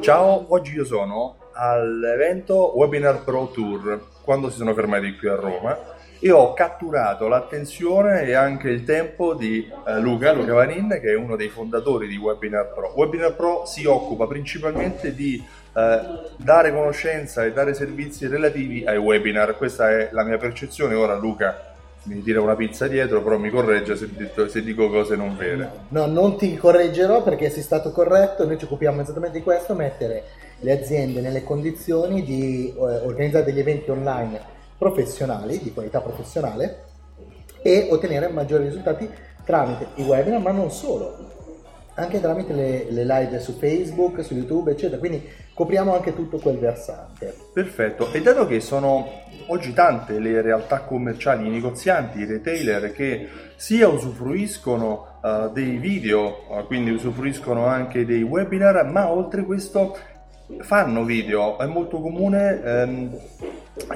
[0.00, 5.78] Ciao, oggi io sono all'evento Webinar Pro Tour, quando si sono fermati qui a Roma
[6.18, 11.14] e ho catturato l'attenzione e anche il tempo di eh, Luca, Luca Vanin, che è
[11.14, 12.94] uno dei fondatori di Webinar Pro.
[12.96, 15.34] Webinar Pro si occupa principalmente di
[15.74, 16.00] eh,
[16.36, 20.94] dare conoscenza e dare servizi relativi ai webinar, questa è la mia percezione.
[20.94, 21.69] Ora Luca
[22.04, 24.08] mi tira una pizza dietro, però mi corregge se,
[24.48, 25.70] se, dico cose non vere.
[25.88, 30.24] No, non ti correggerò perché sei stato corretto, noi ci occupiamo esattamente di questo, mettere
[30.60, 34.40] le aziende nelle condizioni di eh, organizzare degli eventi online
[34.78, 36.84] professionali, di qualità professionale,
[37.62, 39.08] e ottenere maggiori risultati
[39.44, 41.39] tramite i webinar, ma non solo,
[42.00, 44.98] anche tramite le, le, live su Facebook, su YouTube, eccetera.
[44.98, 47.34] Quindi copriamo anche tutto quel versante.
[47.52, 48.12] Perfetto.
[48.12, 49.08] E dato che sono
[49.46, 56.44] oggi tante le realtà commerciali, i negozianti, i retailer che sia usufruiscono uh, dei video,
[56.48, 59.96] uh, quindi usufruiscono anche dei webinar, ma oltre questo
[60.60, 61.58] fanno video.
[61.58, 63.18] È molto comune ehm,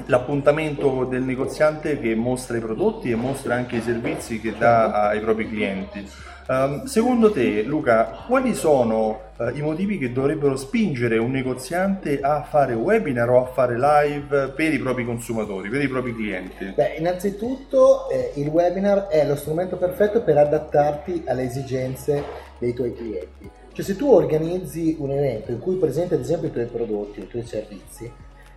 [0.05, 5.19] l'appuntamento del negoziante che mostra i prodotti e mostra anche i servizi che dà ai
[5.19, 6.07] propri clienti.
[6.47, 12.43] Um, secondo te, Luca, quali sono uh, i motivi che dovrebbero spingere un negoziante a
[12.43, 16.65] fare webinar o a fare live per i propri consumatori, per i propri clienti?
[16.65, 22.23] Beh, innanzitutto eh, il webinar è lo strumento perfetto per adattarti alle esigenze
[22.59, 23.49] dei tuoi clienti.
[23.73, 27.27] Cioè se tu organizzi un evento in cui presenti ad esempio i tuoi prodotti, i
[27.27, 28.11] tuoi servizi,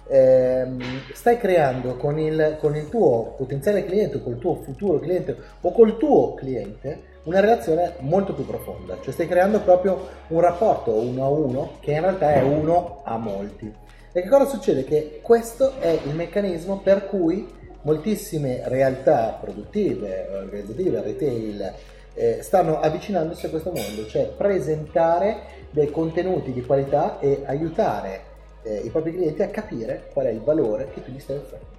[0.08, 0.78] ehm,
[1.14, 5.96] stai creando con il, con il tuo potenziale cliente, col tuo futuro cliente o col
[5.96, 11.28] tuo cliente una relazione molto più profonda, cioè stai creando proprio un rapporto uno a
[11.28, 13.70] uno che in realtà è uno a molti.
[14.12, 14.84] E che cosa succede?
[14.84, 17.46] Che questo è il meccanismo per cui
[17.82, 21.72] moltissime realtà produttive, organizzative, retail,
[22.14, 28.22] eh, stanno avvicinandosi a questo mondo, cioè presentare dei contenuti di qualità e aiutare
[28.62, 31.77] eh, i propri clienti a capire qual è il valore che tu gli stai offrendo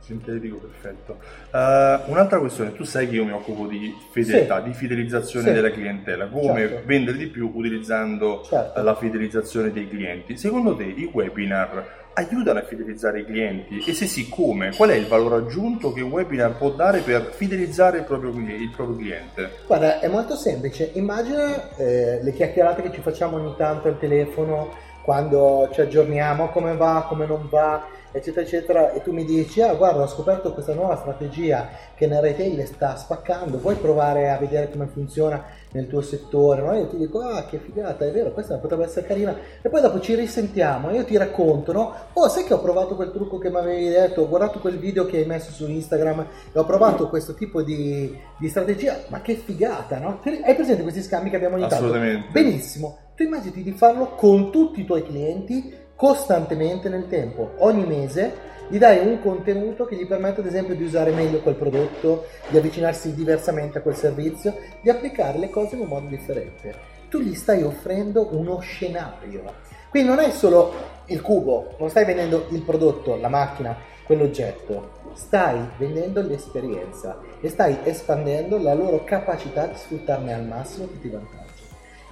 [0.00, 1.18] sintetico, perfetto.
[1.50, 4.68] Uh, un'altra questione, tu sai che io mi occupo di fedeltà, sì.
[4.68, 5.52] di fidelizzazione sì.
[5.52, 6.86] della clientela, come certo.
[6.86, 8.82] vendere di più utilizzando certo.
[8.82, 10.36] la fidelizzazione dei clienti.
[10.36, 13.82] Secondo te i webinar aiutano a fidelizzare i clienti?
[13.86, 14.74] E se sì, come?
[14.74, 18.70] Qual è il valore aggiunto che un webinar può dare per fidelizzare il proprio, il
[18.74, 19.50] proprio cliente?
[19.66, 20.90] Guarda, è molto semplice.
[20.94, 26.76] Immagina eh, le chiacchierate che ci facciamo ogni tanto al telefono quando ci aggiorniamo, come
[26.76, 30.74] va, come non va eccetera, eccetera, e tu mi dici, ah guarda, ho scoperto questa
[30.74, 36.02] nuova strategia che nel retail sta spaccando, vuoi provare a vedere come funziona nel tuo
[36.02, 36.60] settore?
[36.60, 36.74] No?
[36.74, 39.98] Io ti dico, ah che figata, è vero, questa potrebbe essere carina, e poi dopo
[40.00, 41.94] ci risentiamo, io ti racconto, no?
[42.12, 45.06] Oh, sai che ho provato quel trucco che mi avevi detto, ho guardato quel video
[45.06, 49.34] che hai messo su Instagram e ho provato questo tipo di, di strategia, ma che
[49.34, 50.20] figata, no?
[50.22, 51.86] Hai presente questi scambi che abbiamo ogni tanto?
[51.86, 52.28] Assolutamente.
[52.30, 57.52] Benissimo, tu immagini di farlo con tutti i tuoi clienti costantemente nel tempo.
[57.58, 61.56] Ogni mese gli dai un contenuto che gli permette ad esempio di usare meglio quel
[61.56, 66.74] prodotto, di avvicinarsi diversamente a quel servizio, di applicare le cose in un modo differente.
[67.10, 69.42] Tu gli stai offrendo uno scenario.
[69.90, 70.72] Quindi non è solo
[71.06, 77.76] il cubo, non stai vendendo il prodotto, la macchina, quell'oggetto, stai vendendo l'esperienza e stai
[77.84, 81.41] espandendo la loro capacità di sfruttarne al massimo tutti i vantaggi.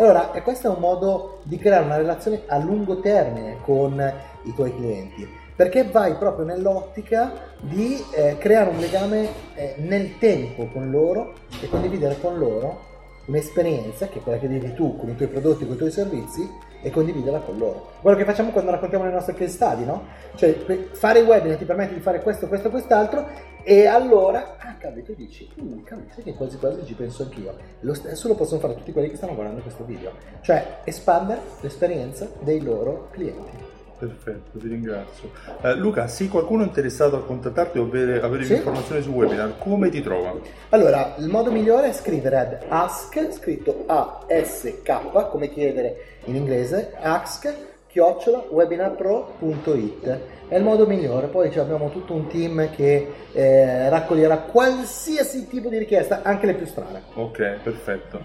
[0.00, 4.02] Allora, questo è un modo di creare una relazione a lungo termine con
[4.44, 7.30] i tuoi clienti, perché vai proprio nell'ottica
[7.60, 12.88] di eh, creare un legame eh, nel tempo con loro e condividere con loro
[13.26, 16.50] un'esperienza che è quella che vivi tu con i tuoi prodotti, con i tuoi servizi
[16.82, 17.92] e condividerla con loro.
[18.00, 20.04] Quello che facciamo quando raccontiamo le nostre case study, no?
[20.34, 20.52] Cioè
[20.92, 23.26] fare i webinar ti permette di fare questo, questo, quest'altro
[23.62, 27.54] e allora, ah tu dici, uh, cavolo, sai che quasi quasi ci penso anch'io.
[27.80, 30.12] Lo stesso lo possono fare tutti quelli che stanno guardando questo video.
[30.40, 33.79] Cioè espandere l'esperienza dei loro clienti.
[34.00, 35.30] Perfetto, ti ringrazio.
[35.60, 38.54] Eh, Luca, se qualcuno è interessato a contattarti o avere, avere sì?
[38.54, 40.34] informazioni sul webinar, come ti trova?
[40.70, 47.54] Allora, il modo migliore è scrivere ad ask, scritto A-S-K, come chiedere in inglese, ask
[47.88, 55.48] chiocciola webinarpro.it è il modo migliore poi abbiamo tutto un team che eh, raccoglierà qualsiasi
[55.48, 58.22] tipo di richiesta anche le più strane ok perfetto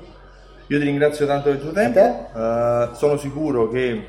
[0.68, 4.04] io ti ringrazio tanto del tuo tempo uh, sono sicuro che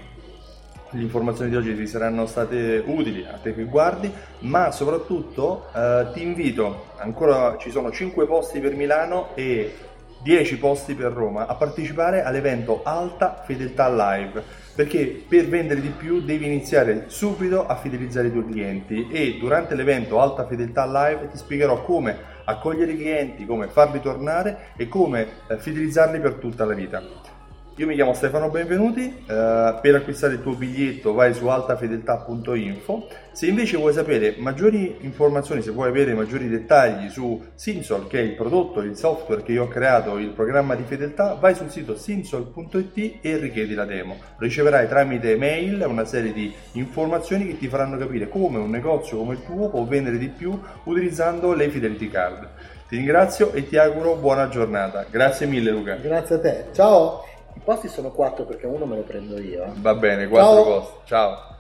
[0.91, 6.07] le informazioni di oggi ti saranno state utili a te che guardi, ma soprattutto eh,
[6.13, 9.75] ti invito, ancora ci sono 5 posti per Milano e
[10.23, 14.43] 10 posti per Roma, a partecipare all'evento Alta Fedeltà Live,
[14.75, 19.75] perché per vendere di più devi iniziare subito a fidelizzare i tuoi clienti e durante
[19.75, 25.29] l'evento Alta Fedeltà Live ti spiegherò come accogliere i clienti, come farli tornare e come
[25.49, 27.36] eh, fidelizzarli per tutta la vita.
[27.79, 33.07] Io mi chiamo Stefano Benvenuti, eh, per acquistare il tuo biglietto vai su altafedeltà.info.
[33.33, 38.23] Se invece vuoi sapere maggiori informazioni, se vuoi avere maggiori dettagli su Simsol, che è
[38.23, 41.99] il prodotto, il software che io ho creato, il programma di fedeltà, vai sul sito
[41.99, 44.17] simsol.it e richiedi la demo.
[44.39, 49.35] Riceverai tramite mail una serie di informazioni che ti faranno capire come un negozio come
[49.35, 52.49] il tuo può vendere di più utilizzando le Fidelity Card.
[52.89, 55.05] Ti ringrazio e ti auguro buona giornata.
[55.11, 55.97] Grazie mille Luca.
[55.97, 56.65] Grazie a te.
[56.73, 57.35] Ciao.
[57.57, 59.73] I posti sono quattro perché uno me lo prendo io.
[59.79, 60.65] Va bene, quattro Ciao.
[60.65, 60.95] posti.
[61.05, 61.56] Ciao.